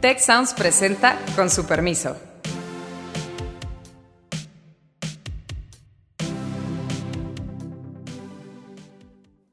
[0.00, 2.16] Tech Sounds presenta con su permiso.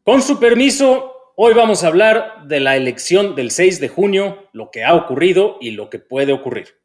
[0.04, 4.70] Con su permiso, hoy vamos a hablar de la elección del 6 de junio, lo
[4.70, 6.76] que ha ocurrido y lo que puede ocurrir.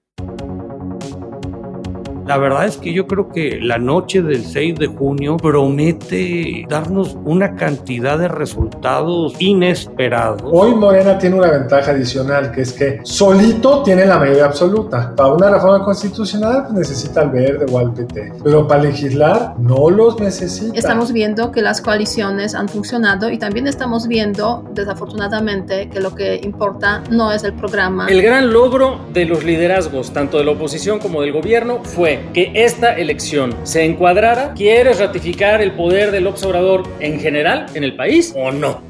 [2.31, 7.17] La verdad es que yo creo que la noche del 6 de junio promete darnos
[7.25, 10.41] una cantidad de resultados inesperados.
[10.45, 15.13] Hoy Morena tiene una ventaja adicional, que es que solito tiene la mayoría absoluta.
[15.17, 19.91] Para una reforma constitucional pues, necesita al verde o al PT, pero para legislar no
[19.91, 20.79] los necesita.
[20.79, 26.41] Estamos viendo que las coaliciones han funcionado y también estamos viendo, desafortunadamente, que lo que
[26.45, 28.07] importa no es el programa.
[28.07, 32.53] El gran logro de los liderazgos, tanto de la oposición como del gobierno, fue que
[32.55, 38.33] esta elección se encuadrara, ¿quieres ratificar el poder del observador en general en el país
[38.37, 38.83] o no?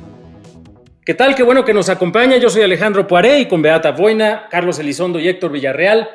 [1.04, 1.34] ¿Qué tal?
[1.34, 2.36] Qué bueno que nos acompaña.
[2.36, 6.08] Yo soy Alejandro Poiré con Beata Boina, Carlos Elizondo y Héctor Villarreal.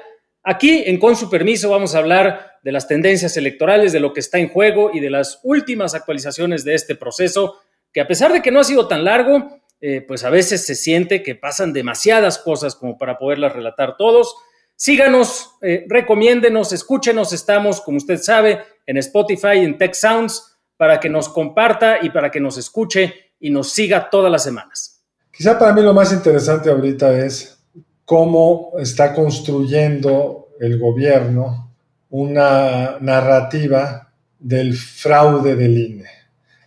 [0.44, 4.20] Aquí, en Con su permiso, vamos a hablar de las tendencias electorales, de lo que
[4.20, 7.60] está en juego y de las últimas actualizaciones de este proceso,
[7.92, 10.76] que a pesar de que no ha sido tan largo, eh, pues a veces se
[10.76, 14.36] siente que pasan demasiadas cosas como para poderlas relatar todos.
[14.78, 17.32] Síganos, eh, recomiéndenos, escúchenos.
[17.32, 22.30] Estamos, como usted sabe, en Spotify, en Tech Sounds, para que nos comparta y para
[22.30, 25.02] que nos escuche y nos siga todas las semanas.
[25.32, 27.58] Quizá para mí lo más interesante ahorita es
[28.04, 31.72] cómo está construyendo el gobierno
[32.10, 36.10] una narrativa del fraude del INE.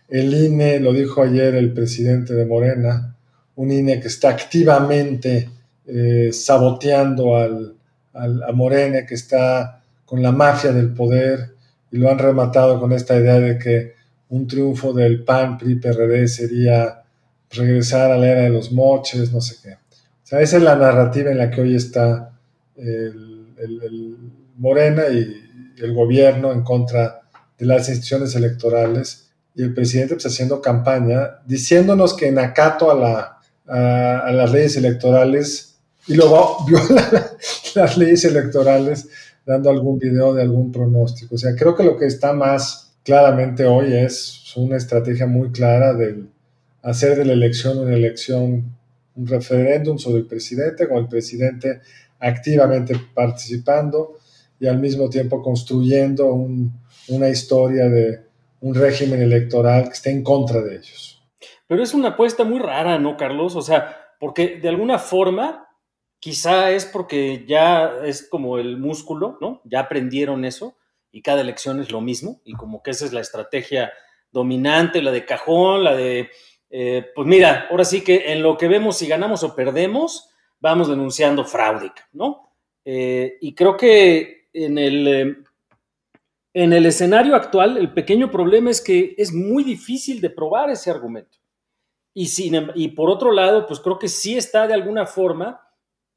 [0.07, 3.15] El INE, lo dijo ayer el presidente de Morena,
[3.55, 5.49] un INE que está activamente
[5.85, 7.78] eh, saboteando al,
[8.19, 11.55] a Morena que está con la mafia del poder
[11.91, 13.93] y lo han rematado con esta idea de que
[14.29, 17.03] un triunfo del PAN, PRI, PRD sería
[17.51, 19.73] regresar a la era de los moches, no sé qué.
[19.73, 19.77] O
[20.29, 22.31] sea, esa es la narrativa en la que hoy está
[24.57, 25.45] Morena y,
[25.79, 27.21] el gobierno en contra
[27.57, 34.31] de las instituciones electorales y el presidente pues, haciendo campaña diciéndonos que en acato a
[34.33, 35.68] las leyes electorales
[36.09, 37.31] y luego viola
[37.75, 39.07] las leyes electorales
[39.45, 41.35] dando algún video de algún pronóstico.
[41.35, 45.93] O sea, creo que lo que está más claramente hoy es una estrategia muy clara
[45.93, 46.23] de
[46.81, 48.75] hacer de la elección una elección,
[49.15, 51.81] un referéndum sobre el presidente, con el presidente
[52.19, 54.17] activamente participando
[54.59, 56.33] y al mismo tiempo construyendo
[57.07, 58.21] una historia de
[58.61, 61.21] un régimen electoral que esté en contra de ellos.
[61.67, 63.55] Pero es una apuesta muy rara, ¿no, Carlos?
[63.55, 65.68] O sea, porque de alguna forma
[66.19, 69.61] Quizá es porque ya es como el músculo, ¿no?
[69.63, 70.77] Ya aprendieron eso
[71.11, 73.93] y cada elección es lo mismo y como que esa es la estrategia
[74.31, 76.29] dominante, la de cajón, la de,
[76.69, 80.29] eh, pues mira, ahora sí que en lo que vemos si ganamos o perdemos,
[80.59, 82.53] vamos denunciando fraude, ¿no?
[82.83, 85.37] Eh, y creo que en el, eh,
[86.53, 90.91] en el escenario actual el pequeño problema es que es muy difícil de probar ese
[90.91, 91.37] argumento.
[92.13, 95.61] Y, sin, em, y por otro lado, pues creo que sí está de alguna forma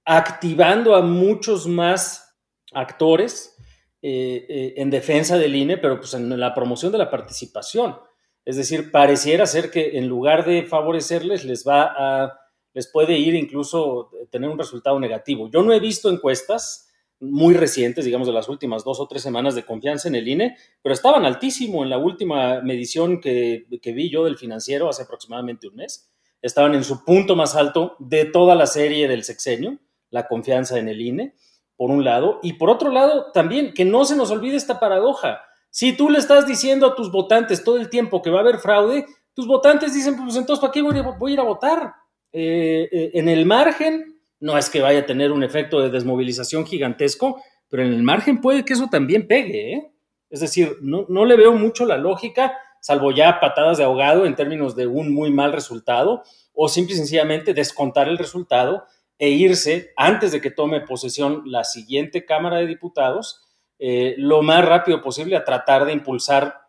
[0.05, 2.37] activando a muchos más
[2.73, 3.57] actores
[4.01, 7.97] eh, eh, en defensa del INE, pero pues en la promoción de la participación.
[8.45, 12.41] Es decir, pareciera ser que en lugar de favorecerles, les va a,
[12.75, 15.49] les puede ir incluso tener un resultado negativo.
[15.49, 16.89] Yo no he visto encuestas
[17.21, 20.57] muy recientes, digamos de las últimas dos o tres semanas de confianza en el INE,
[20.83, 25.69] pero estaban altísimo en la última medición que, que vi yo del financiero hace aproximadamente
[25.69, 26.11] un mes.
[26.41, 29.79] Estaban en su punto más alto de toda la serie del sexenio
[30.13, 31.35] la confianza en el INE,
[31.77, 35.41] por un lado, y por otro lado también que no se nos olvide esta paradoja.
[35.71, 38.59] Si tú le estás diciendo a tus votantes todo el tiempo que va a haber
[38.59, 41.95] fraude, tus votantes dicen, pues entonces, ¿para qué voy a, ir a votar?
[42.31, 46.67] Eh, eh, en el margen, no es que vaya a tener un efecto de desmovilización
[46.67, 49.73] gigantesco, pero en el margen puede que eso también pegue.
[49.73, 49.93] ¿eh?
[50.29, 54.37] Es decir, no, no le veo mucho la lógica, salvo ya patadas de ahogado en
[54.37, 58.85] términos de un muy mal resultado, o simple y sencillamente descontar el resultado
[59.23, 63.41] e irse antes de que tome posesión la siguiente Cámara de Diputados
[63.79, 66.63] eh, lo más rápido posible a tratar de impulsar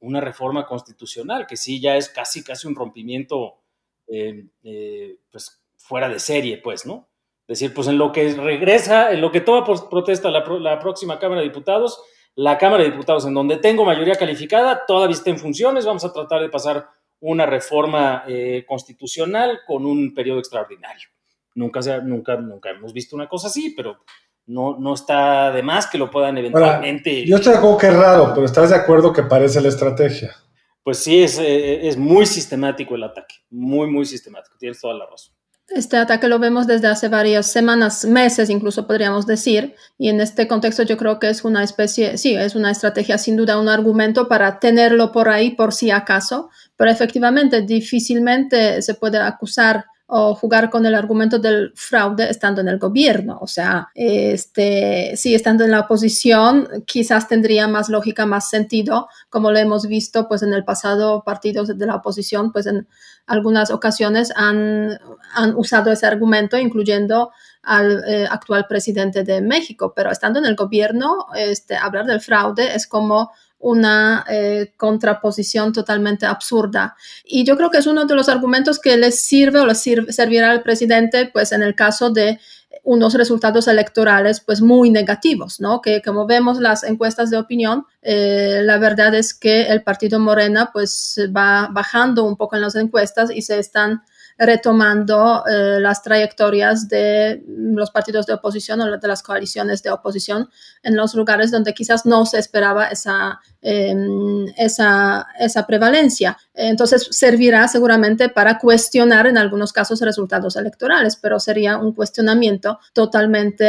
[0.00, 3.60] una reforma constitucional, que sí ya es casi, casi un rompimiento
[4.08, 7.08] eh, eh, pues, fuera de serie, pues, ¿no?
[7.46, 11.20] Es decir, pues en lo que regresa, en lo que toma protesta la, la próxima
[11.20, 12.02] Cámara de Diputados,
[12.34, 16.12] la Cámara de Diputados en donde tengo mayoría calificada todavía está en funciones, vamos a
[16.12, 16.84] tratar de pasar
[17.20, 18.24] una reforma
[18.66, 21.08] constitucional con un periodo extraordinario.
[21.54, 23.98] Nunca, se, nunca, nunca hemos visto una cosa así, pero
[24.46, 27.26] no, no está de más que lo puedan eventualmente.
[27.26, 30.34] yo estoy de acuerdo que es raro, pero ¿estás de acuerdo que parece la estrategia?
[30.82, 35.06] Pues sí, es, eh, es muy sistemático el ataque, muy, muy sistemático, tienes toda la
[35.06, 35.34] razón.
[35.68, 40.46] Este ataque lo vemos desde hace varias semanas, meses incluso podríamos decir, y en este
[40.46, 44.28] contexto yo creo que es una especie, sí, es una estrategia sin duda, un argumento
[44.28, 50.68] para tenerlo por ahí por si acaso, pero efectivamente difícilmente se puede acusar o jugar
[50.68, 53.38] con el argumento del fraude estando en el gobierno.
[53.40, 59.50] O sea, este, sí, estando en la oposición, quizás tendría más lógica, más sentido, como
[59.50, 62.86] lo hemos visto pues en el pasado partidos de la oposición, pues en
[63.26, 64.98] algunas ocasiones han,
[65.32, 67.30] han usado ese argumento, incluyendo
[67.62, 72.74] al eh, actual presidente de México, pero estando en el gobierno, este, hablar del fraude
[72.74, 73.30] es como
[73.62, 76.96] una eh, contraposición totalmente absurda.
[77.24, 79.80] Y yo creo que es uno de los argumentos que les sirve o les
[80.10, 82.40] servirá al presidente, pues en el caso de
[82.82, 85.80] unos resultados electorales pues muy negativos, ¿no?
[85.80, 90.70] Que como vemos las encuestas de opinión, eh, la verdad es que el partido Morena
[90.72, 94.02] pues va bajando un poco en las encuestas y se están
[94.42, 100.50] retomando eh, las trayectorias de los partidos de oposición o de las coaliciones de oposición
[100.82, 106.36] en los lugares donde quizás no se esperaba esa, em, esa, esa, prevalencia.
[106.54, 113.64] Entonces servirá seguramente para cuestionar en algunos casos resultados electorales, pero sería un cuestionamiento totalmente,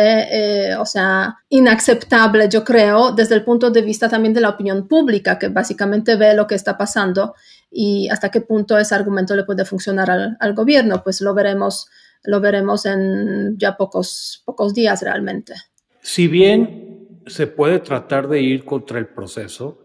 [0.72, 4.88] eh, o sea, inaceptable, yo creo, desde el punto de vista también de la opinión
[4.88, 7.36] pública, que básicamente ve lo que está pasando
[7.74, 10.10] y hasta qué punto ese argumento le puede funcionar
[10.40, 11.88] al, gobierno, pues lo veremos,
[12.24, 15.56] lo veremos en ya pocos, pocos días realmente.
[16.02, 19.80] Si bien se puede tratar de ir contra el proceso,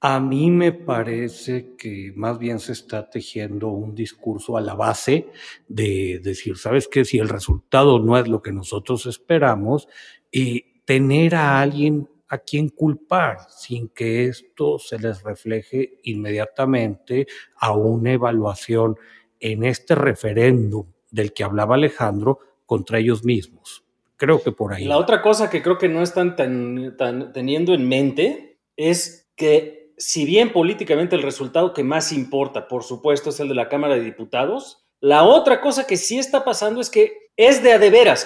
[0.00, 5.26] a mí me parece que más bien se está tejiendo un discurso a la base
[5.66, 7.04] de decir, ¿sabes qué?
[7.04, 9.88] Si el resultado no es lo que nosotros esperamos,
[10.30, 17.26] y tener a alguien a quién culpar sin que esto se les refleje inmediatamente
[17.56, 18.96] a una evaluación
[19.40, 23.84] en este referéndum del que hablaba Alejandro contra ellos mismos.
[24.16, 24.84] Creo que por ahí.
[24.84, 26.96] La otra cosa que creo que no están tan,
[27.32, 33.30] teniendo en mente es que si bien políticamente el resultado que más importa, por supuesto,
[33.30, 36.90] es el de la Cámara de Diputados, la otra cosa que sí está pasando es
[36.90, 37.78] que es de a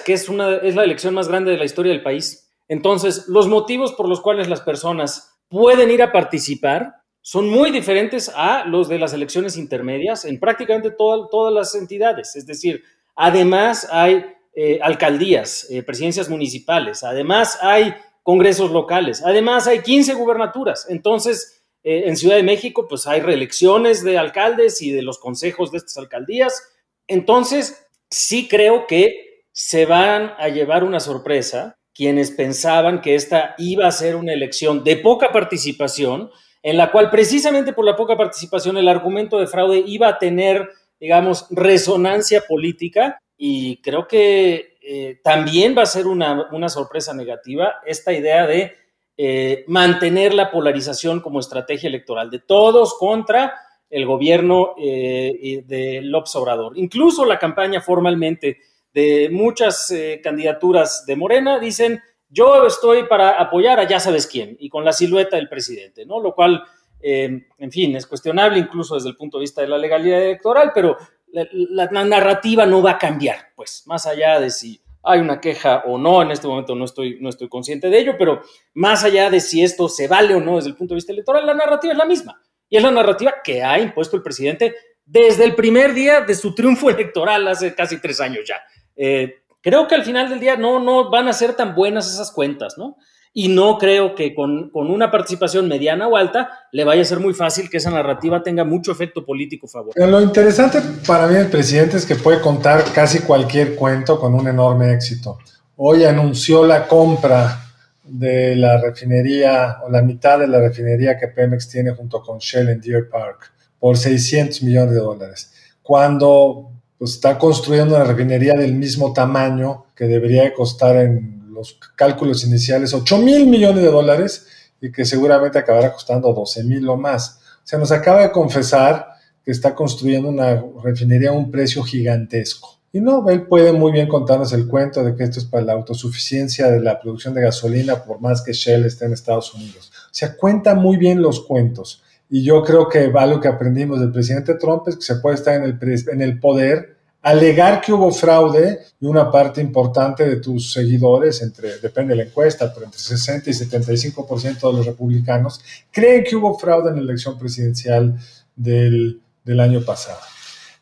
[0.03, 2.42] que es, una, es la elección más grande de la historia del país
[2.73, 8.31] entonces, los motivos por los cuales las personas pueden ir a participar son muy diferentes
[8.35, 12.35] a los de las elecciones intermedias en prácticamente todas las entidades.
[12.35, 12.83] Es decir,
[13.15, 14.25] además hay
[14.55, 17.93] eh, alcaldías, eh, presidencias municipales, además hay
[18.23, 20.87] congresos locales, además hay 15 gubernaturas.
[20.89, 25.71] Entonces, eh, en Ciudad de México, pues hay reelecciones de alcaldes y de los consejos
[25.71, 26.59] de estas alcaldías.
[27.05, 33.87] Entonces, sí creo que se van a llevar una sorpresa quienes pensaban que esta iba
[33.87, 36.31] a ser una elección de poca participación,
[36.63, 40.69] en la cual precisamente por la poca participación el argumento de fraude iba a tener,
[40.99, 48.13] digamos, resonancia política y creo que eh, también va a ser una, sorpresa negativa esta
[48.13, 48.73] idea de
[49.15, 53.53] eh, mantener la polarización como estrategia electoral de todos contra
[53.89, 56.77] el gobierno eh, de López Obrador.
[56.77, 58.57] Incluso la campaña formalmente
[58.93, 64.55] de muchas eh, candidaturas de Morena dicen, yo estoy para apoyar a ya sabes quién,
[64.59, 66.21] y con la silueta del presidente, ¿no?
[66.21, 66.63] Lo cual,
[67.01, 70.71] eh, en fin, es cuestionable incluso desde el punto de vista de la legalidad electoral,
[70.73, 70.97] pero
[71.31, 75.97] la, narrativa no va a cambiar, pues, más allá de si hay una queja o
[75.97, 78.41] no, en este momento no estoy, no estoy consciente de ello, pero
[78.73, 81.45] más allá de si esto se vale o no desde el punto de vista electoral,
[81.45, 82.41] la narrativa es la misma.
[82.69, 84.75] Y es la narrativa que ha impuesto el presidente
[85.05, 88.61] desde el primer día de su triunfo electoral hace casi tres años ya.
[88.95, 92.31] Eh, creo que al final del día no, no van a ser tan buenas esas
[92.31, 92.97] cuentas, ¿no?
[93.35, 97.33] Y no creo que con, una participación mediana o alta le vaya a ser muy
[97.33, 100.11] fácil que esa narrativa tenga mucho efecto político favorable.
[100.11, 104.47] Lo interesante para mí el presidente es que puede contar casi cualquier cuento con un
[104.47, 105.39] enorme éxito.
[105.77, 107.59] Hoy anunció la compra
[108.03, 112.69] de la refinería o la mitad de la refinería que Pemex tiene junto con Shell
[112.69, 115.51] en Deer Park por 600 millones de dólares.
[115.81, 116.72] Cuando
[117.03, 122.93] pues está construyendo una refinería del mismo tamaño que debería costar en los cálculos iniciales
[122.93, 124.47] 8 mil millones de dólares
[124.79, 127.41] y que seguramente acabará costando 12 mil o más.
[127.57, 129.05] O sea, nos acaba de confesar
[129.43, 132.79] que está construyendo una refinería a un precio gigantesco.
[132.93, 135.73] Y no, él puede muy bien contarnos el cuento de que esto es para la
[135.73, 139.91] autosuficiencia de la producción de gasolina, por más que Shell esté en Estados Unidos.
[140.05, 142.01] O sea, cuenta muy bien los cuentos.
[142.29, 145.53] Y yo creo que algo que aprendimos del presidente Trump es que se puede estar
[145.53, 145.79] en el,
[146.11, 146.92] en el poder,
[147.23, 152.29] alegar que hubo fraude y una parte importante de tus seguidores, entre, depende de la
[152.29, 157.01] encuesta, pero entre 60 y 75% de los republicanos creen que hubo fraude en la
[157.01, 158.19] elección presidencial
[158.55, 160.19] del, del año pasado.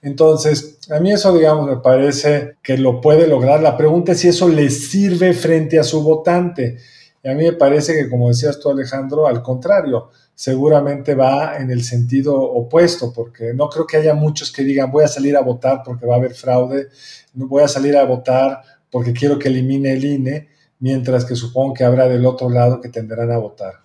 [0.02, 3.62] Entonces, a mí eso, digamos, me parece que lo puede lograr.
[3.62, 6.80] La pregunta es si eso le sirve frente a su votante.
[7.24, 10.10] Y a mí me parece que, como decías tú, Alejandro, al contrario,
[10.42, 15.04] seguramente va en el sentido opuesto, porque no creo que haya muchos que digan voy
[15.04, 16.88] a salir a votar porque va a haber fraude,
[17.36, 20.48] voy a salir a votar porque quiero que elimine el INE,
[20.80, 23.82] mientras que supongo que habrá del otro lado que tenderán a votar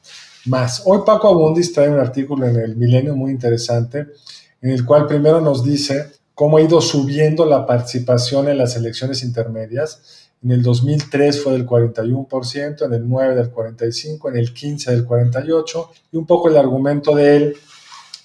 [0.46, 0.80] más.
[0.86, 4.06] Hoy Paco Abundis trae un artículo en el Milenio muy interesante,
[4.62, 9.22] en el cual primero nos dice cómo ha ido subiendo la participación en las elecciones
[9.22, 10.25] intermedias.
[10.42, 15.06] En el 2003 fue del 41%, en el 9 del 45%, en el 15 del
[15.06, 17.56] 48%, y un poco el argumento de él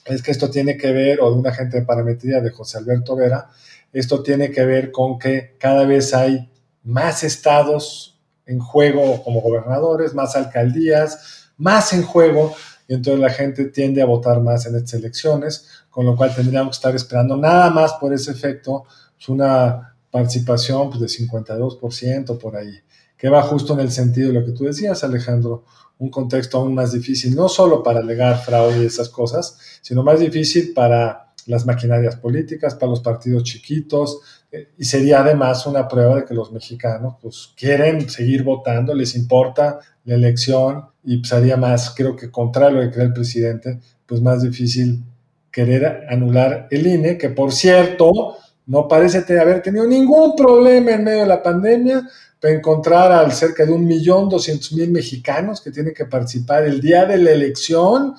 [0.05, 3.15] es que esto tiene que ver, o de una agente de parametría de José Alberto
[3.15, 3.49] Vera,
[3.93, 6.49] esto tiene que ver con que cada vez hay
[6.83, 12.53] más estados en juego como gobernadores, más alcaldías, más en juego,
[12.87, 16.75] y entonces la gente tiende a votar más en estas elecciones, con lo cual tendríamos
[16.75, 22.55] que estar esperando nada más por ese efecto, pues una participación pues, de 52% por
[22.55, 22.79] ahí,
[23.17, 25.63] que va justo en el sentido de lo que tú decías, Alejandro,
[25.99, 30.19] un contexto aún más difícil, no solo para alegar fraude y esas cosas, sino más
[30.19, 34.19] difícil para las maquinarias políticas, para los partidos chiquitos,
[34.51, 39.15] eh, y sería además una prueba de que los mexicanos pues, quieren seguir votando, les
[39.15, 43.13] importa la elección y pues haría más, creo que contrario a lo que cree el
[43.13, 45.03] presidente, pues más difícil
[45.51, 48.37] querer anular el INE, que por cierto
[48.71, 52.07] no parece haber tenido ningún problema en medio de la pandemia
[52.39, 56.79] para encontrar al cerca de un millón doscientos mil mexicanos que tienen que participar el
[56.79, 58.15] día de la elección,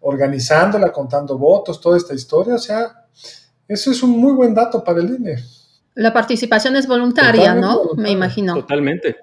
[0.00, 2.56] organizándola, contando votos, toda esta historia.
[2.56, 3.06] O sea,
[3.66, 5.38] eso es un muy buen dato para el INE.
[5.94, 7.94] La participación es voluntaria, ¿no?
[7.96, 8.56] Me imagino.
[8.56, 9.16] Totalmente,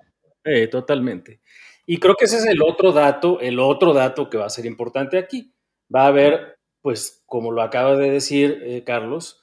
[0.43, 1.41] eh, totalmente.
[1.85, 4.65] Y creo que ese es el otro dato, el otro dato que va a ser
[4.65, 5.53] importante aquí.
[5.93, 9.40] Va a haber, pues, como lo acaba de decir eh, Carlos,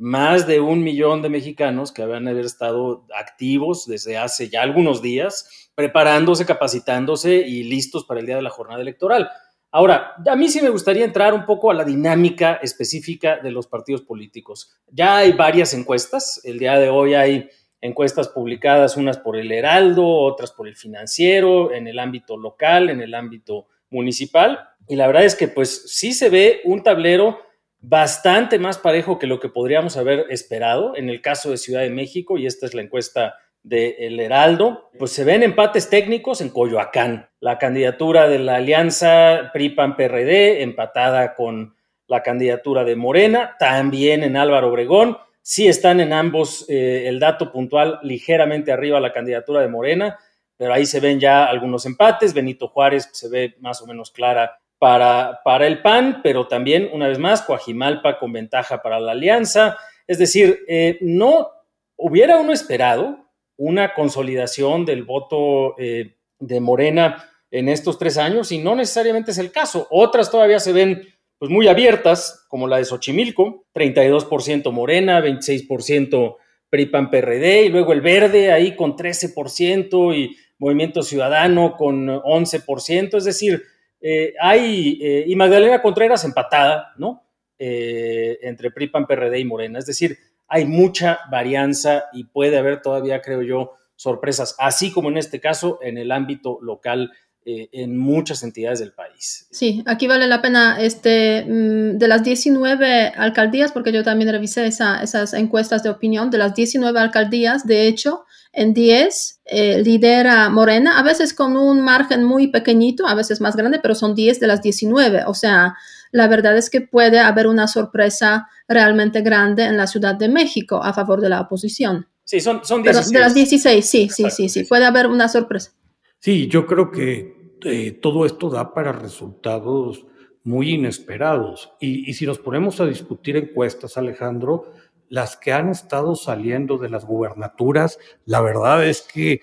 [0.00, 5.02] más de un millón de mexicanos que a haber estado activos desde hace ya algunos
[5.02, 9.30] días, preparándose, capacitándose y listos para el día de la jornada electoral.
[9.70, 13.66] Ahora, a mí sí me gustaría entrar un poco a la dinámica específica de los
[13.66, 14.74] partidos políticos.
[14.90, 17.50] Ya hay varias encuestas, el día de hoy hay
[17.82, 23.02] encuestas publicadas, unas por el Heraldo, otras por el Financiero, en el ámbito local, en
[23.02, 27.38] el ámbito municipal, y la verdad es que pues sí se ve un tablero
[27.80, 31.90] bastante más parejo que lo que podríamos haber esperado en el caso de Ciudad de
[31.90, 36.50] México, y esta es la encuesta de El Heraldo, pues se ven empates técnicos en
[36.50, 37.28] Coyoacán.
[37.40, 41.74] La candidatura de la alianza PRI-PAN-PRD empatada con
[42.06, 45.18] la candidatura de Morena, también en Álvaro Obregón.
[45.42, 50.18] Sí están en ambos eh, el dato puntual ligeramente arriba la candidatura de Morena,
[50.56, 52.34] pero ahí se ven ya algunos empates.
[52.34, 57.06] Benito Juárez se ve más o menos clara para, para el PAN, pero también, una
[57.06, 59.76] vez más, Coajimalpa con ventaja para la alianza.
[60.06, 61.50] Es decir, eh, no
[61.96, 68.58] hubiera uno esperado una consolidación del voto eh, de Morena en estos tres años y
[68.58, 69.86] no necesariamente es el caso.
[69.90, 71.06] Otras todavía se ven
[71.36, 76.36] pues muy abiertas, como la de Xochimilco, 32% Morena, 26%
[76.70, 83.62] PRI-PAN-PRD y luego el Verde ahí con 13% y Movimiento Ciudadano con 11%, es decir,
[84.00, 87.24] eh, hay, eh, y Magdalena Contreras empatada, ¿no?
[87.62, 90.16] entre PRI-PAN-PRD y Morena, es decir,
[90.48, 95.78] hay mucha varianza y puede haber todavía, creo yo, sorpresas, así como en este caso
[95.82, 97.12] en el ámbito local
[97.46, 99.46] eh, en muchas entidades del país.
[99.50, 104.66] Sí, aquí vale la pena este, mm, de las 19 alcaldías, porque yo también revisé
[104.66, 110.98] esas encuestas de opinión, de las 19 alcaldías, de hecho, en 10 eh, lidera Morena,
[110.98, 114.46] a veces con un margen muy pequeñito, a veces más grande, pero son 10 de
[114.46, 115.76] las 19, o sea,
[116.12, 120.82] la verdad es que puede haber una sorpresa realmente grande en la Ciudad de México
[120.82, 122.06] a favor de la oposición.
[122.24, 123.12] Sí, son, son 16.
[123.12, 125.72] de las 16, sí, sí, sí, sí, puede haber una sorpresa.
[126.20, 130.06] Sí, yo creo que eh, todo esto da para resultados
[130.44, 131.72] muy inesperados.
[131.80, 134.70] Y, si nos ponemos a discutir encuestas, Alejandro,
[135.08, 139.40] las que han estado saliendo de las gubernaturas, la verdad es que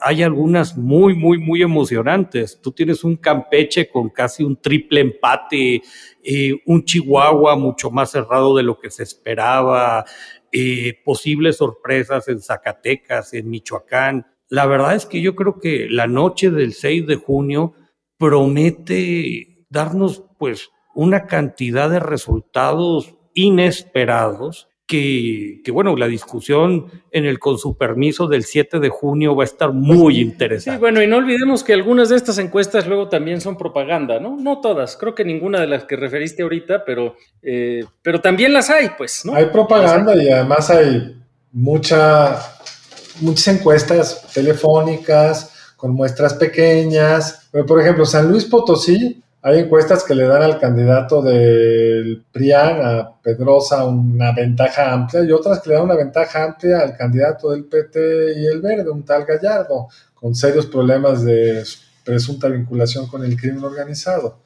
[0.00, 2.58] hay algunas muy, muy, muy emocionantes.
[2.62, 5.82] Tú tienes un Campeche con casi un triple empate,
[6.24, 10.06] eh, un Chihuahua mucho más cerrado de lo que se esperaba,
[10.50, 14.26] eh, posibles sorpresas en Zacatecas, en Michoacán.
[14.48, 17.74] La verdad es que yo creo que la noche del 6 de junio
[18.18, 27.58] promete darnos pues una cantidad de resultados inesperados que, bueno, la discusión en el con
[27.58, 30.78] su permiso del 7 de junio va a estar muy interesante.
[30.78, 34.38] Sí, bueno, y no olvidemos que algunas de estas encuestas luego también son propaganda, ¿no?
[34.38, 38.70] No todas, creo que ninguna de las que referiste ahorita, pero, eh, pero también las
[38.70, 39.34] hay, pues, ¿no?
[39.34, 41.16] Hay propaganda y además hay
[41.52, 42.57] mucha,
[43.20, 47.48] muchas encuestas telefónicas con muestras pequeñas.
[47.66, 53.12] Por ejemplo, San Luis Potosí hay encuestas que le dan al candidato del PRIAN, a
[53.22, 57.64] Pedrosa, una ventaja amplia y otras que le dan una ventaja amplia al candidato del
[57.64, 61.64] PT y el Verde, un tal Gallardo, con serios problemas de
[62.04, 64.38] presunta vinculación con el crimen organizado.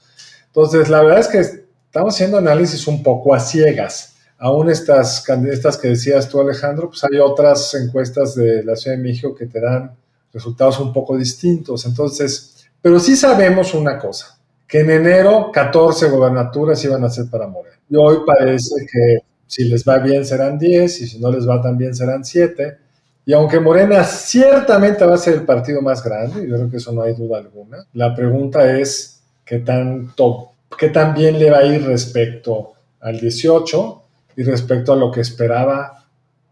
[0.47, 4.12] Entonces, la verdad es que estamos haciendo análisis un poco a ciegas.
[4.45, 9.03] Aún estas, estas que decías tú, Alejandro, pues hay otras encuestas de la Ciudad de
[9.05, 9.93] México que te dan
[10.33, 11.87] resultados un poco distintos.
[11.87, 17.47] Entonces, pero sí sabemos una cosa que en enero 14 gobernaturas iban a ser para
[17.47, 17.77] Morena.
[17.89, 21.63] Y hoy parece que si les va bien serán 10 y si no les va
[21.63, 22.79] tan bien serán 7.
[23.25, 26.91] Y aunque Morena ciertamente va a ser el partido más grande, yo creo que eso
[26.91, 31.65] no hay duda alguna, la pregunta es qué tanto, qué tan bien le va a
[31.65, 34.02] ir respecto al 18
[34.37, 36.05] y respecto a lo que esperaba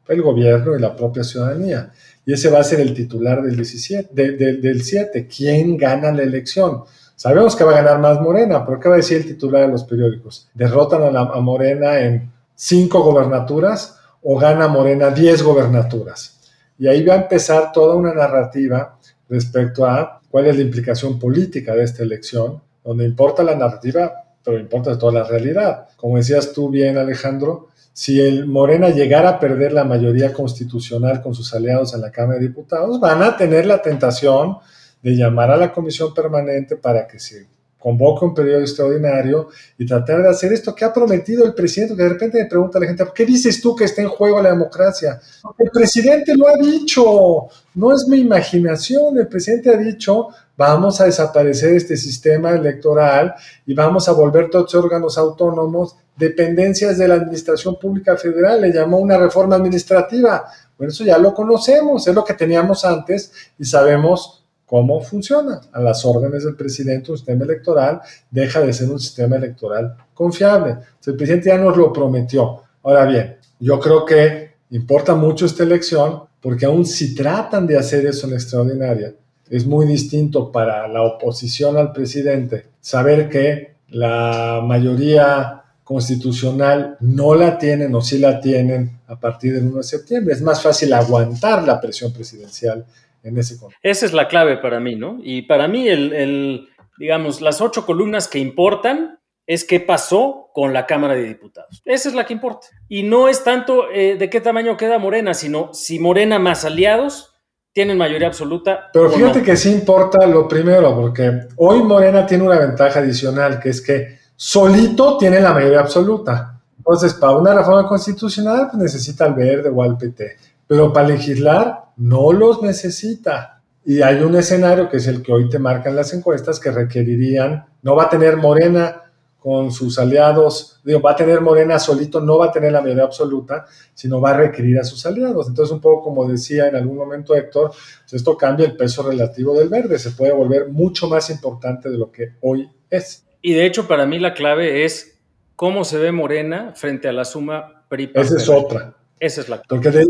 [0.09, 1.93] el gobierno y la propia ciudadanía.
[2.27, 4.13] Y ese va a ser el titular del, 17,
[4.59, 5.27] del 7.
[5.27, 6.85] ¿Quién gana la elección?
[7.17, 9.69] Sabemos que va a ganar más Morena, pero ¿qué va a decir el titular de
[9.69, 10.49] los periódicos?
[10.55, 16.41] ¿Derrotan a, Morena en cinco gobernaturas o gana Morena diez gobernaturas?
[16.79, 21.75] Y ahí va a empezar toda una narrativa respecto a cuál es la implicación política
[21.75, 25.89] de esta elección, donde importa la narrativa, pero importa toda la realidad.
[25.97, 27.69] Como decías tú bien, Alejandro,
[28.01, 32.39] si el Morena llegara a perder la mayoría constitucional con sus aliados en la Cámara
[32.39, 34.57] de Diputados, van a tener la tentación
[35.03, 37.47] de llamar a la comisión permanente para que se
[37.81, 42.03] convoque un periodo extraordinario y tratar de hacer esto que ha prometido el presidente, que
[42.03, 44.51] de repente me pregunta la gente, ¿por qué dices tú que está en juego la
[44.51, 45.19] democracia?
[45.59, 51.07] El presidente lo ha dicho, no es mi imaginación, el presidente ha dicho, vamos a
[51.07, 53.35] desaparecer este sistema electoral
[53.65, 58.99] y vamos a volver todos órganos autónomos dependencias de la Administración Pública Federal, le llamó
[58.99, 60.45] una reforma administrativa.
[60.77, 64.40] Bueno, eso ya lo conocemos, es lo que teníamos antes y sabemos
[64.71, 65.61] cómo funciona.
[65.73, 70.77] A las órdenes del presidente un sistema electoral deja de ser un sistema electoral confiable.
[71.05, 72.63] el presidente ya nos lo prometió.
[72.85, 78.07] Ahora bien, yo creo que importa mucho esta elección porque aún si tratan de hacer
[78.07, 79.13] eso en extraordinaria,
[79.51, 87.59] es muy distinto para la oposición al presidente saber que la mayoría constitucional no la
[87.59, 90.33] tienen o sí la tienen a partir del 1 de septiembre.
[90.33, 92.87] Es más fácil aguantar la presión presidencial
[93.23, 95.19] en ese Esa es la clave para mí, ¿no?
[95.23, 100.87] Y para mí, el, digamos, las ocho columnas que importan es qué pasó con la
[100.87, 101.83] Cámara de Diputados.
[101.85, 102.69] Esa es la que importa.
[102.89, 107.35] Y no es tanto eh, de qué tamaño queda Morena, sino si Morena más aliados
[107.73, 108.91] tienen mayoría absoluta.
[108.93, 113.71] Pero fíjate que sí importa lo primero, porque hoy Morena tiene una ventaja adicional, que
[113.71, 116.61] es que solito tiene la mayoría absoluta.
[116.77, 120.37] Entonces, para una reforma constitucional, pues necesita al verde o al PT
[120.71, 123.61] pero para legislar no los necesita.
[123.85, 127.67] Y hay un escenario que es el que hoy te marcan las encuestas que requerirían,
[127.83, 129.03] no va a tener Morena
[129.41, 133.03] con sus aliados, digo, va a tener Morena solito, no va a tener la mayoría
[133.03, 135.49] absoluta, sino va a requerir a sus aliados.
[135.49, 139.59] Entonces, un poco como decía en algún momento Héctor, pues esto cambia el peso relativo
[139.59, 143.27] del verde, se puede volver mucho más importante de lo que hoy es.
[143.43, 145.19] Y de hecho, para mí la clave es
[145.57, 148.13] cómo se ve Morena frente a la suma PRI.
[148.15, 148.95] Esa es otra.
[149.19, 150.07] Esa es la Porque de,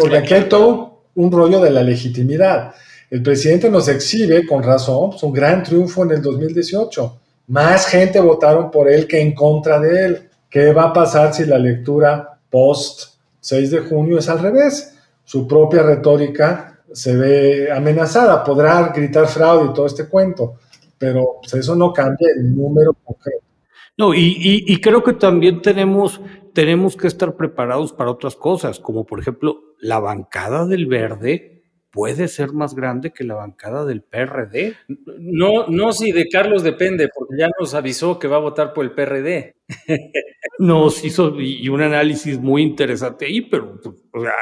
[0.00, 2.74] porque aquí hay todo un rollo de la legitimidad.
[3.10, 7.18] El presidente nos exhibe, con razón, pues, un gran triunfo en el 2018.
[7.48, 10.28] Más gente votaron por él que en contra de él.
[10.50, 14.94] ¿Qué va a pasar si la lectura post 6 de junio es al revés?
[15.24, 18.44] Su propia retórica se ve amenazada.
[18.44, 20.56] Podrá gritar fraude y todo este cuento,
[20.98, 23.44] pero pues, eso no cambia el número concreto.
[23.96, 26.20] No, y, y creo que también tenemos
[26.58, 32.26] tenemos que estar preparados para otras cosas, como por ejemplo, la bancada del verde puede
[32.26, 34.74] ser más grande que la bancada del PRD.
[35.20, 38.84] No, no, si de Carlos depende, porque ya nos avisó que va a votar por
[38.84, 39.54] el PRD.
[40.58, 43.78] Nos hizo y un análisis muy interesante ahí, pero
[44.12, 44.32] o sea,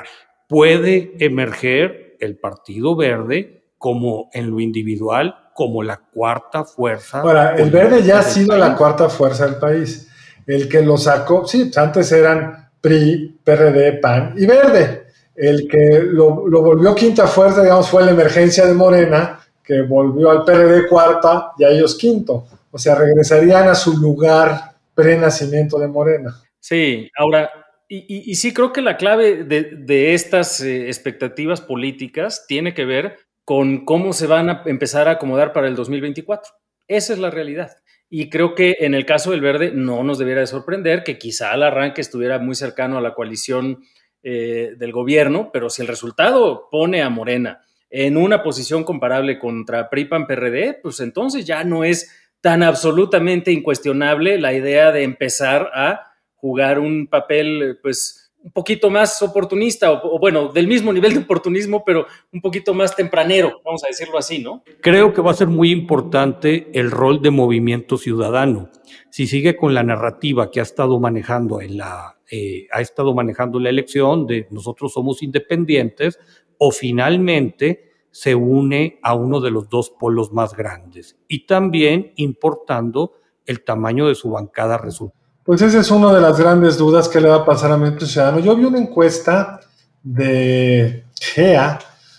[0.48, 7.20] puede emerger el Partido Verde como en lo individual, como la cuarta fuerza.
[7.20, 10.10] Ahora, el verde ya ha sido la cuarta fuerza del país.
[10.46, 15.06] El que lo sacó, sí, antes eran PRI, PRD, PAN y Verde.
[15.34, 20.30] El que lo, lo volvió quinta fuerza, digamos, fue la emergencia de Morena, que volvió
[20.30, 22.46] al PRD cuarta y a ellos quinto.
[22.70, 26.34] O sea, regresarían a su lugar pre-nacimiento de Morena.
[26.60, 27.50] Sí, ahora,
[27.88, 33.84] Y, sí creo que la clave de, estas eh, expectativas políticas tiene que ver con
[33.84, 36.52] cómo se van a empezar a acomodar para el 2024.
[36.88, 37.76] Esa es la realidad.
[38.08, 41.52] Y creo que en el caso del verde no nos debiera de sorprender que quizá
[41.52, 43.80] al arranque estuviera muy cercano a la coalición
[44.22, 49.88] eh, del gobierno, pero si el resultado pone a Morena en una posición comparable contra
[49.88, 56.78] PRI-PAN-PRD, pues entonces ya no es tan absolutamente incuestionable la idea de empezar a jugar
[56.78, 62.06] un papel, pues, un poquito más oportunista, o, bueno, del mismo nivel de oportunismo, pero
[62.32, 64.62] un poquito más tempranero, vamos a decirlo así, ¿no?
[64.80, 68.70] Creo que va a ser muy importante el rol de movimiento ciudadano.
[69.10, 73.58] Si sigue con la narrativa que ha estado manejando en la, eh, ha estado manejando
[73.58, 76.20] la elección de nosotros somos independientes,
[76.56, 83.14] o finalmente se une a uno de los dos polos más grandes y también importando
[83.44, 85.25] el tamaño de su bancada resulta.
[85.46, 88.04] Pues esa es una de las grandes dudas que le va a pasar a Movimiento
[88.04, 88.40] Ciudadano.
[88.40, 89.60] Yo vi una encuesta
[90.02, 91.78] de GEA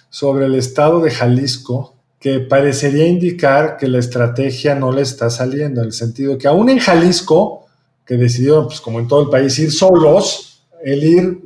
[0.09, 5.81] sobre el estado de Jalisco que parecería indicar que la estrategia no le está saliendo,
[5.81, 7.65] en el sentido que aún en Jalisco,
[8.05, 11.41] que decidieron, pues como en todo el país, ir solos, el ir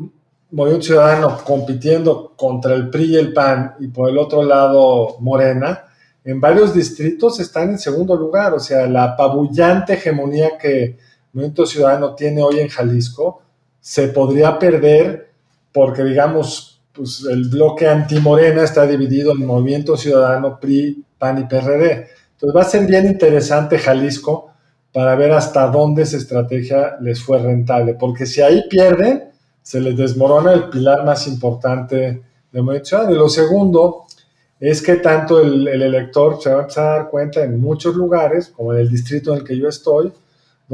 [0.52, 5.86] Movimiento Ciudadano compitiendo contra el PRI y el PAN y por el otro lado Morena,
[6.24, 8.54] en varios distritos están en segundo lugar.
[8.54, 11.00] O sea, la apabullante hegemonía que
[11.34, 13.42] Movimiento Ciudadano tiene hoy en Jalisco
[13.82, 15.32] se podría perder
[15.74, 22.08] porque, digamos, pues el bloque anti-Morena está dividido en Movimiento Ciudadano, PRI, PAN y PRD.
[22.34, 24.52] Entonces va a ser bien interesante Jalisco
[24.94, 29.30] para ver hasta dónde esa estrategia les fue rentable, porque si ahí pierden,
[29.62, 33.16] se les desmorona el pilar más importante de Movimiento Ciudadano.
[33.16, 34.06] Y lo segundo
[34.60, 38.50] es que tanto el, elector se va a empezar a dar cuenta en muchos lugares,
[38.50, 40.12] como en el distrito en el que yo estoy,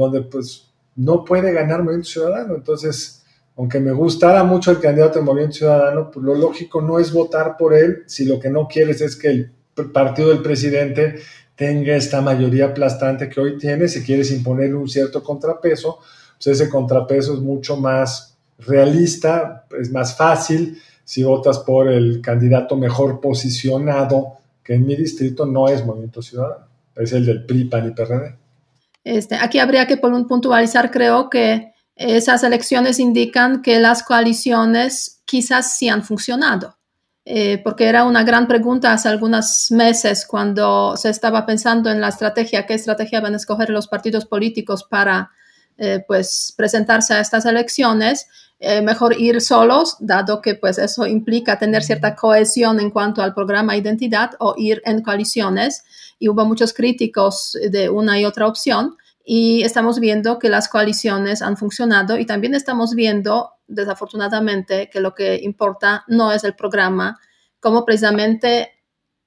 [0.04, 2.54] donde pues no puede ganar Movimiento Ciudadano.
[2.54, 3.24] Entonces,
[3.56, 7.56] aunque me gustara mucho el candidato de Movimiento Ciudadano, pues lo lógico no es votar
[7.56, 9.52] por él si lo que no quieres es que el
[9.92, 11.16] partido del presidente
[11.56, 13.88] tenga esta mayoría aplastante que hoy tiene.
[13.88, 15.98] Si quieres imponer un cierto contrapeso,
[16.36, 22.76] pues ese contrapeso es mucho más realista, es más fácil si votas por el candidato
[22.76, 27.88] mejor posicionado, que en mi distrito no es Movimiento Ciudadano, es el del PRI, PAN
[27.88, 28.47] y PRD.
[29.08, 35.88] Este, aquí habría que puntualizar, creo que esas elecciones indican que las coaliciones quizás sí
[35.88, 36.76] han funcionado,
[37.24, 42.08] eh, porque era una gran pregunta hace algunos meses cuando se estaba pensando en la
[42.08, 45.30] estrategia, qué estrategia van a escoger los partidos políticos para
[45.78, 48.26] eh, pues presentarse a estas elecciones
[48.60, 53.32] eh, mejor ir solos, dado que pues eso implica tener cierta cohesión en cuanto al
[53.32, 55.84] programa identidad o ir en coaliciones.
[56.18, 58.96] Y hubo muchos críticos de una y otra opción.
[59.24, 65.14] Y estamos viendo que las coaliciones han funcionado y también estamos viendo, desafortunadamente, que lo
[65.14, 67.20] que importa no es el programa,
[67.60, 68.72] como precisamente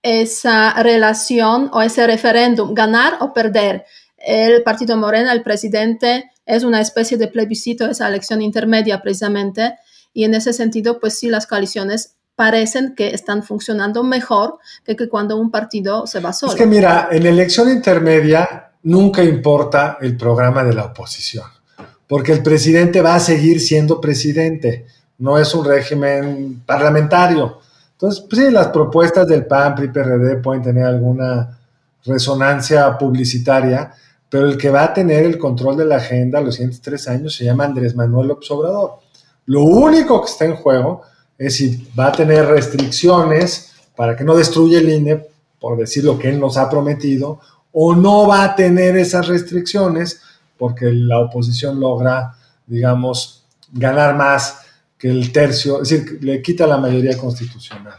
[0.01, 3.85] esa relación o ese referéndum, ganar o perder.
[4.17, 9.75] El Partido Morena, el presidente, es una especie de plebiscito, esa elección intermedia precisamente,
[10.13, 15.07] y en ese sentido, pues sí, las coaliciones parecen que están funcionando mejor que, que
[15.07, 16.51] cuando un partido se va solo.
[16.51, 21.45] Es que mira, en elección intermedia nunca importa el programa de la oposición,
[22.07, 24.87] porque el presidente va a seguir siendo presidente,
[25.19, 27.59] no es un régimen parlamentario.
[27.93, 31.59] Entonces, pues sí, las propuestas del PAN, PRI, PRD pueden tener alguna
[32.03, 33.93] resonancia publicitaria,
[34.31, 37.35] pero el que va a tener el control de la agenda los siguientes tres años
[37.35, 38.99] se llama Andrés Manuel López Obrador.
[39.47, 41.01] Lo único que está en juego
[41.37, 45.27] es si va a tener restricciones para que no destruya el INE,
[45.59, 47.41] por decir lo que él nos ha prometido,
[47.73, 50.21] o no va a tener esas restricciones
[50.57, 52.33] porque la oposición logra,
[52.65, 54.61] digamos, ganar más
[54.97, 57.95] que el tercio, es decir, le quita la mayoría constitucional.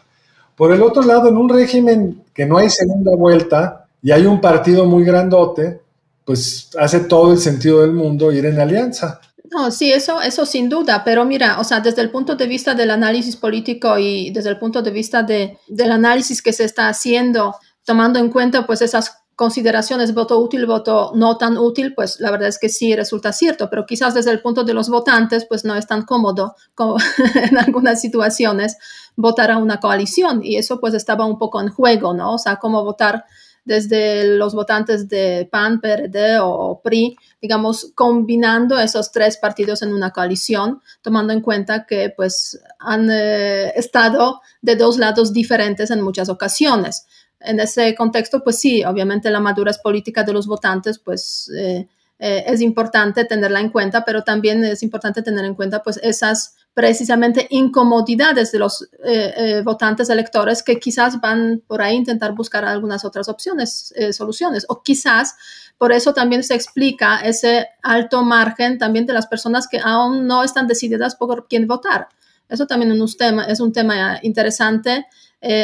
[0.57, 4.40] Por el otro lado, en un régimen que no hay segunda vuelta y hay un
[4.40, 5.83] partido muy grandote,
[6.25, 9.21] pues hace todo el sentido del mundo ir en alianza.
[9.51, 12.75] No, sí, eso, eso sin duda, pero mira, o sea, desde el punto de vista
[12.75, 16.89] del análisis político y desde el punto de vista de, del análisis que se está
[16.89, 17.55] haciendo,
[17.85, 22.49] tomando en cuenta pues esas consideraciones voto útil, voto no tan útil, pues la verdad
[22.49, 25.75] es que sí resulta cierto, pero quizás desde el punto de los votantes, pues no
[25.75, 26.55] es tan cómodo
[27.35, 28.77] en algunas situaciones
[29.17, 32.35] votar a una coalición y eso pues estaba un poco en juego, ¿no?
[32.35, 33.25] O sea, cómo votar
[33.64, 40.11] desde los votantes de PAN, PRD o PRI, digamos, combinando esos tres partidos en una
[40.11, 46.29] coalición, tomando en cuenta que pues han eh, estado de dos lados diferentes en muchas
[46.29, 47.07] ocasiones.
[47.40, 51.51] En ese contexto, pues sí, obviamente la madurez política de los votantes, pues...
[51.57, 51.88] Eh,
[52.25, 56.55] eh, es importante tenerla en cuenta, pero también es importante tener en cuenta pues esas
[56.75, 62.33] precisamente incomodidades de los eh, eh, votantes electores que quizás van por ahí a intentar
[62.33, 65.35] buscar algunas otras opciones, soluciones, o quizás
[65.77, 70.43] por eso también se explica ese alto margen también de las personas que aún no
[70.45, 72.09] están decididas por quién votar.
[72.49, 75.07] Eso también es un tema, es un tema interesante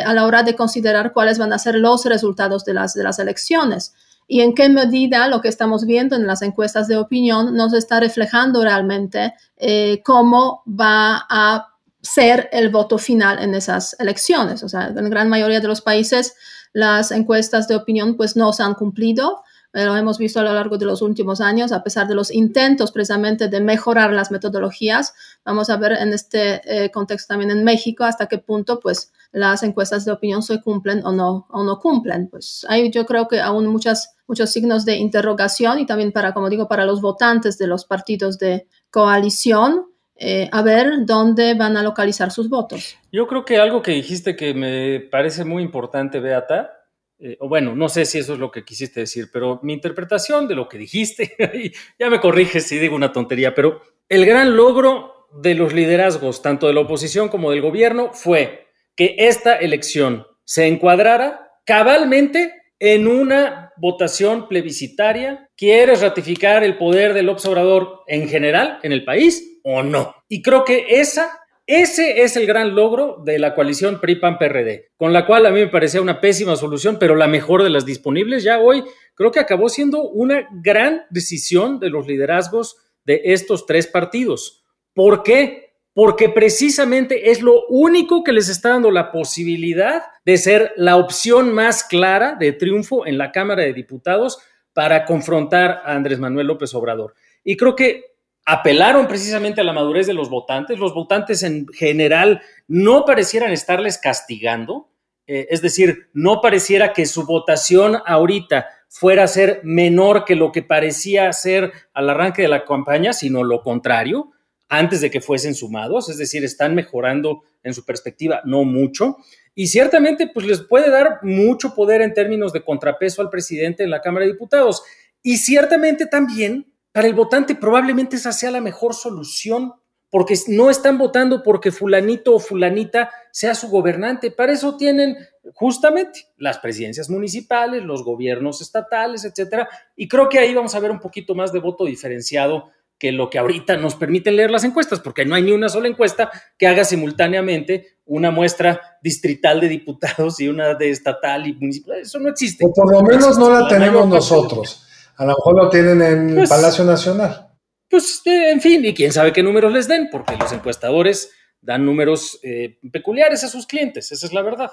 [0.04, 3.18] a la hora de considerar cuáles van a ser los resultados de las, de las
[3.20, 3.94] elecciones
[4.30, 7.98] y en qué medida lo que estamos viendo en las encuestas de opinión nos está
[7.98, 11.68] reflejando realmente eh, cómo va a
[12.02, 14.62] ser el voto final en esas elecciones.
[14.62, 16.34] O sea, en gran mayoría de los países
[16.74, 20.78] las encuestas de opinión pues no se han cumplido lo hemos visto a lo largo
[20.78, 25.14] de los últimos años, a pesar de los intentos precisamente de mejorar las metodologías.
[25.44, 29.62] Vamos a ver en este eh, contexto también en México hasta qué punto pues las
[29.62, 32.28] encuestas de opinión se cumplen o no, o no cumplen.
[32.28, 36.48] Pues hay yo creo que aún muchas, muchos signos de interrogación y también para, como
[36.48, 39.84] digo, para los votantes de los partidos de coalición.
[40.20, 42.96] Eh, a ver dónde van a localizar sus votos.
[43.12, 46.77] Yo creo que algo que dijiste que me parece muy importante, Beata,
[47.20, 50.54] eh, bueno, no sé si eso es lo que quisiste decir, pero mi interpretación de
[50.54, 51.34] lo que dijiste,
[51.98, 56.68] ya me corriges si digo una tontería, pero el gran logro de los liderazgos, tanto
[56.68, 63.72] de la oposición como del gobierno, fue que esta elección se encuadrara cabalmente en una
[63.76, 65.48] votación plebiscitaria.
[65.56, 70.14] ¿Quieres ratificar el poder del observador en general en el país o no?
[70.28, 75.26] Y creo que esa ese es el gran logro de la coalición PRI-PAN-PRD, con la
[75.26, 78.58] cual a mí me parecía una pésima solución, pero la mejor de las disponibles ya
[78.58, 78.82] hoy
[79.14, 84.64] creo que acabó siendo una gran decisión de los liderazgos de estos tres partidos.
[84.94, 85.74] ¿Por qué?
[85.92, 91.52] Porque precisamente es lo único que les está dando la posibilidad de ser la opción
[91.52, 94.38] más clara de triunfo en la Cámara de Diputados
[94.72, 97.12] para confrontar a Andrés Manuel López Obrador.
[97.44, 98.16] Y creo que
[98.50, 100.78] apelaron precisamente a la madurez de los votantes.
[100.78, 104.88] Los votantes en general no parecieran estarles castigando,
[105.26, 110.50] eh, es decir, no pareciera que su votación ahorita fuera a ser menor que lo
[110.50, 114.30] que parecía ser al arranque de la campaña, sino lo contrario,
[114.70, 119.18] antes de que fuesen sumados, es decir, están mejorando en su perspectiva, no mucho.
[119.54, 123.90] Y ciertamente, pues les puede dar mucho poder en términos de contrapeso al presidente en
[123.90, 124.82] la Cámara de Diputados.
[125.22, 129.72] Y ciertamente también para el votante probablemente esa sea la mejor solución,
[130.10, 134.32] porque no están votando porque fulanito o fulanita sea su gobernante.
[134.32, 135.16] Para eso tienen
[135.54, 139.68] justamente las presidencias municipales, los gobiernos estatales, etcétera.
[139.94, 143.30] Y creo que ahí vamos a ver un poquito más de voto diferenciado que lo
[143.30, 146.66] que ahorita nos permiten leer las encuestas, porque no hay ni una sola encuesta que
[146.66, 152.00] haga simultáneamente una muestra distrital de diputados y una de estatal y municipal.
[152.00, 152.66] Eso no existe.
[152.66, 154.86] O por lo menos no la tenemos nosotros.
[155.18, 157.48] A lo mejor lo tienen en el pues, Palacio Nacional.
[157.90, 161.84] Pues, eh, en fin, y quién sabe qué números les den, porque los encuestadores dan
[161.84, 164.70] números eh, peculiares a sus clientes, esa es la verdad.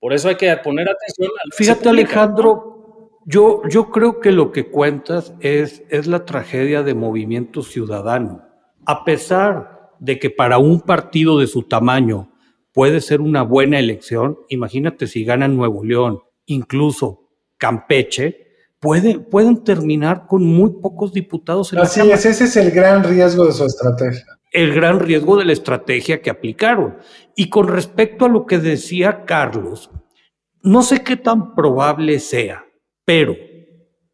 [0.00, 4.68] Por eso hay que poner atención al Fíjate, Alejandro, yo, yo creo que lo que
[4.68, 8.42] cuentas es, es la tragedia de movimiento ciudadano.
[8.84, 12.32] A pesar de que para un partido de su tamaño
[12.72, 18.43] puede ser una buena elección, imagínate si ganan Nuevo León, incluso Campeche,
[18.84, 23.52] pueden terminar con muy pocos diputados en Así es, ese es el gran riesgo de
[23.52, 24.24] su estrategia.
[24.52, 26.98] El gran riesgo de la estrategia que aplicaron.
[27.34, 29.90] Y con respecto a lo que decía Carlos,
[30.62, 32.64] no sé qué tan probable sea,
[33.04, 33.34] pero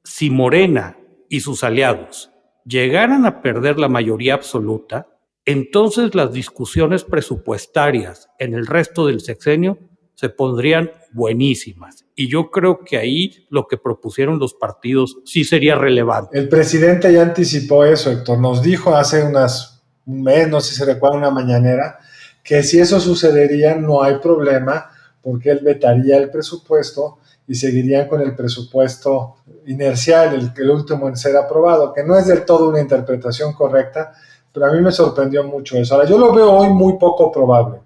[0.02, 0.96] si Morena
[1.28, 2.30] y sus aliados
[2.64, 5.08] llegaran a perder la mayoría absoluta,
[5.44, 9.89] entonces las discusiones presupuestarias en el resto del sexenio
[10.20, 12.04] se pondrían buenísimas.
[12.14, 16.38] Y yo creo que ahí lo que propusieron los partidos sí sería relevante.
[16.38, 18.38] El presidente ya anticipó eso, Héctor.
[18.38, 22.00] Nos dijo hace unas, un mes, no sé si se recuerda, una mañanera,
[22.44, 24.90] que si eso sucedería no hay problema
[25.22, 29.36] porque él vetaría el presupuesto y seguirían con el presupuesto
[29.68, 34.12] inercial, el, el último en ser aprobado, que no es del todo una interpretación correcta,
[34.52, 35.94] pero a mí me sorprendió mucho eso.
[35.94, 37.80] Ahora, yo lo veo hoy muy poco probable.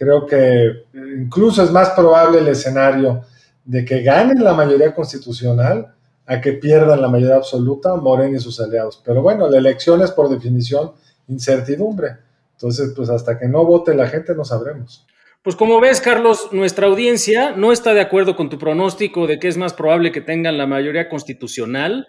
[0.00, 3.20] Creo que incluso es más probable el escenario
[3.66, 8.58] de que ganen la mayoría constitucional a que pierdan la mayoría absoluta Morena y sus
[8.60, 9.02] aliados.
[9.04, 10.92] Pero bueno, la elección es por definición
[11.28, 12.16] incertidumbre.
[12.52, 15.06] Entonces, pues hasta que no vote la gente no sabremos.
[15.42, 19.48] Pues como ves, Carlos, nuestra audiencia no está de acuerdo con tu pronóstico de que
[19.48, 22.06] es más probable que tengan la mayoría constitucional,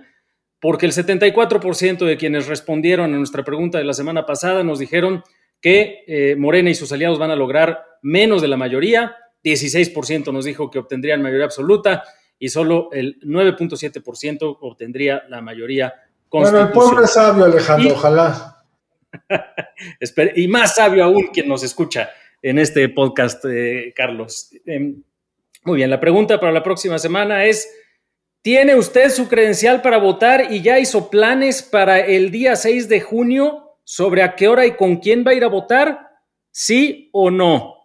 [0.62, 5.23] porque el 74% de quienes respondieron a nuestra pregunta de la semana pasada nos dijeron
[5.62, 10.45] que eh, Morena y sus aliados van a lograr menos de la mayoría, 16% nos
[10.45, 12.04] dijo que obtendrían mayoría absoluta
[12.38, 15.93] y solo el 9.7% obtendría la mayoría
[16.30, 18.65] Bueno, el pueblo es sabio, Alejandro, ojalá.
[20.36, 22.10] y más sabio aún quien nos escucha
[22.41, 24.50] en este podcast, eh, Carlos.
[24.65, 25.04] Em,
[25.63, 27.71] muy bien, la pregunta para la próxima semana es,
[28.41, 33.02] ¿tiene usted su credencial para votar y ya hizo planes para el día 6 de
[33.02, 36.10] junio sobre a qué hora y con quién va a ir a votar?
[36.52, 37.76] ¿Sí o no?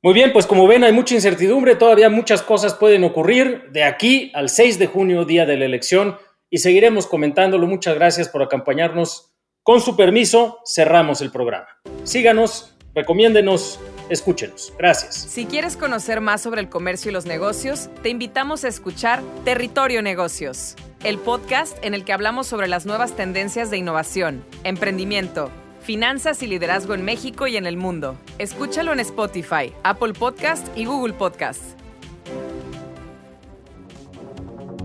[0.00, 4.30] Muy bien, pues como ven hay mucha incertidumbre, todavía muchas cosas pueden ocurrir de aquí
[4.34, 6.16] al 6 de junio, día de la elección,
[6.50, 7.66] y seguiremos comentándolo.
[7.66, 9.34] Muchas gracias por acompañarnos.
[9.64, 11.66] Con su permiso, cerramos el programa.
[12.04, 14.72] Síganos, recomiéndenos, escúchenos.
[14.78, 15.14] Gracias.
[15.14, 20.00] Si quieres conocer más sobre el comercio y los negocios, te invitamos a escuchar Territorio
[20.00, 26.42] Negocios, el podcast en el que hablamos sobre las nuevas tendencias de innovación, emprendimiento, finanzas
[26.42, 28.16] y liderazgo en México y en el mundo.
[28.38, 31.62] Escúchalo en Spotify, Apple Podcast y Google Podcast.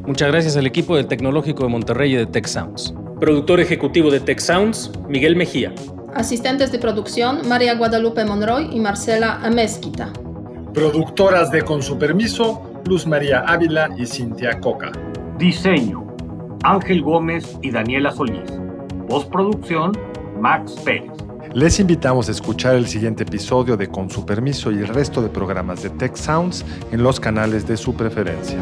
[0.06, 2.94] Muchas gracias al equipo del Tecnológico de Monterrey y de Tech Sounds.
[3.20, 5.74] Productor ejecutivo de Tech Sounds, Miguel Mejía.
[6.14, 10.14] Asistentes de producción, María Guadalupe Monroy y Marcela Amezquita.
[10.74, 14.92] Productoras de Con su permiso, Luz María Ávila y Cintia Coca.
[15.38, 16.03] Diseño,
[16.64, 18.50] Ángel Gómez y Daniela Solís.
[19.10, 19.92] Postproducción,
[20.40, 21.12] Max Pérez.
[21.54, 25.30] Les invitamos a escuchar el siguiente episodio de Con su permiso y el resto de
[25.30, 28.58] programas de Tech Sounds en los canales de su preferencia.